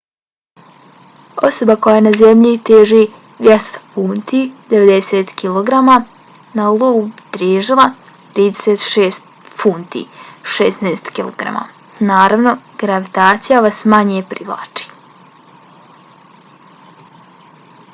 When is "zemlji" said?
2.21-2.53